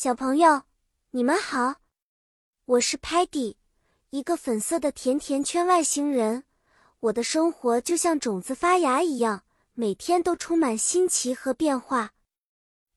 [0.00, 0.62] 小朋友，
[1.10, 1.80] 你们好，
[2.66, 3.56] 我是 Patty，
[4.10, 6.44] 一个粉色的甜甜圈外星人。
[7.00, 9.42] 我的生活就像种子发芽一样，
[9.74, 12.12] 每天都充满新奇和变化。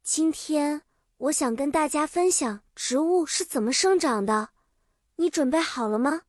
[0.03, 0.83] 今天
[1.17, 4.49] 我想跟大家分享植物是怎么生长的，
[5.15, 6.21] 你准备好了吗？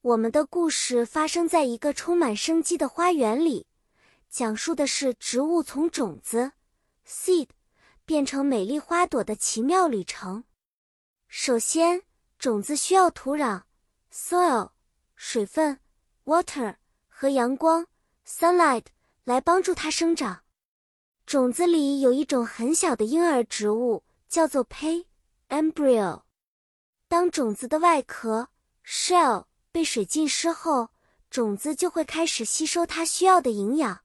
[0.00, 3.68] 我们的故事发生在一个充满生机的花园里，
[4.28, 6.50] 讲述的是植物从种子
[7.06, 7.50] （seed）。
[8.08, 10.44] 变成美丽花朵的奇妙旅程。
[11.26, 12.04] 首先，
[12.38, 13.64] 种子需要土壤
[14.10, 14.70] （soil）、
[15.14, 15.78] 水分
[16.24, 16.76] （water）
[17.06, 17.86] 和阳光
[18.26, 18.86] （sunlight）
[19.24, 20.42] 来帮助它生长。
[21.26, 25.06] 种子里有一种很小的婴儿植物，叫做胚
[25.50, 26.22] （embryo）。
[27.08, 28.48] 当种子的外壳
[28.86, 30.88] （shell） 被水浸湿后，
[31.28, 34.00] 种子就会开始吸收它需要的营养。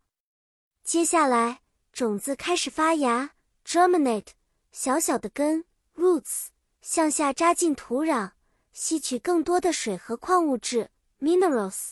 [0.84, 1.62] 接下来，
[1.93, 3.35] 种子开始发芽。
[3.66, 4.27] Germinate，
[4.72, 6.48] 小小的根 roots
[6.81, 8.31] 向下扎进土壤，
[8.71, 11.91] 吸取更多的水和矿物质 minerals。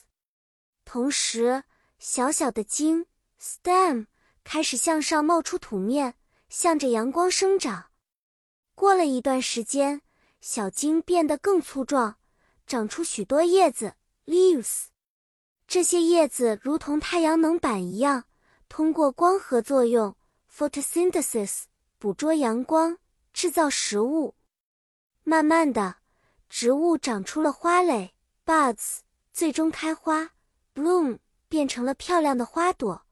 [0.85, 1.63] 同时，
[1.97, 3.05] 小小的茎
[3.39, 4.07] stem
[4.43, 6.15] 开始向上冒出土面，
[6.49, 7.91] 向着阳光生长。
[8.75, 10.01] 过了一段时间，
[10.41, 12.17] 小茎变得更粗壮，
[12.67, 13.95] 长出许多叶子
[14.25, 14.87] leaves。
[15.67, 18.25] 这些叶子如同太阳能板一样，
[18.67, 20.15] 通过光合作用。
[20.53, 21.63] Photosynthesis
[22.01, 22.97] 捕捉阳光，
[23.31, 24.33] 制造食物。
[25.23, 25.97] 慢慢的，
[26.49, 30.31] 植物长出了花蕾 （buds），最终开花
[30.73, 33.05] （bloom），变成了漂亮的花朵。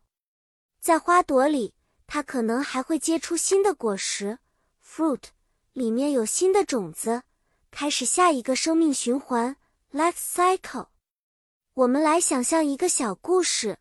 [0.80, 1.76] 在花朵里，
[2.08, 4.40] 它可能还会结出新的果实
[4.84, 5.26] （fruit），
[5.74, 7.22] 里面有新的种子，
[7.70, 9.56] 开始下一个生命循环
[9.94, 10.88] （life cycle）。
[11.76, 13.78] 我们来想象一个小故事：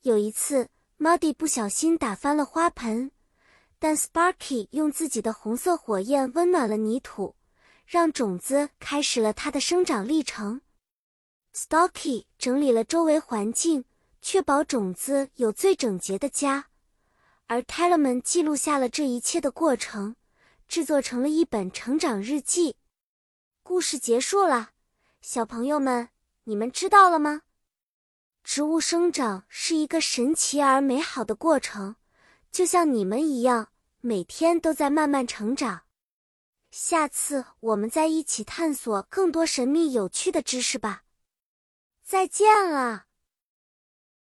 [0.00, 0.70] 有一次。
[0.98, 3.12] Muddy 不小心打翻了花盆，
[3.78, 7.36] 但 Sparky 用自己的红色火焰温暖了泥土，
[7.86, 10.60] 让种子开始了它的生长历程。
[11.54, 13.84] Stocky 整理了周围环境，
[14.20, 16.66] 确保种子有最整洁的家，
[17.46, 20.16] 而 Talman 记录下了这一切的过程，
[20.66, 22.76] 制作成了一本成长日记。
[23.62, 24.70] 故事结束了，
[25.20, 26.08] 小朋友们，
[26.44, 27.42] 你们知道了吗？
[28.42, 31.96] 植物生长是一个神奇而美好的过程，
[32.50, 33.68] 就像你们一样，
[34.00, 35.82] 每天都在慢慢成长。
[36.70, 41.04] 下次我们再一起探索更多神秘有趣的知识吧。
[42.04, 43.07] 再见了。